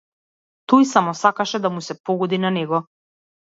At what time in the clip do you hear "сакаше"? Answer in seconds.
1.19-1.61